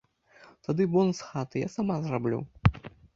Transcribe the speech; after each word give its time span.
Тады 0.67 0.87
вон 0.95 1.11
з 1.17 1.27
хаты, 1.27 1.61
я 1.65 1.69
сама 1.75 1.99
зраблю. 2.07 2.39